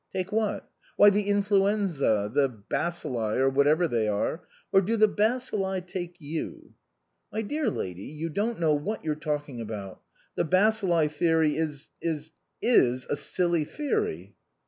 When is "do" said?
4.81-4.97